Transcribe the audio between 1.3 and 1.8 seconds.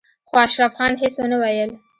ويل.